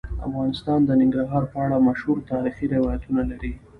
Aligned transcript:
افغانستان 0.27 0.79
د 0.85 0.89
ننګرهار 1.01 1.43
په 1.51 1.57
اړه 1.65 1.85
مشهور 1.87 2.17
تاریخی 2.31 2.65
روایتونه 2.75 3.21
لري. 3.31 3.53